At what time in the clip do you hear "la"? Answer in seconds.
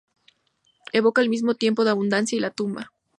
1.83-1.91, 2.39-2.49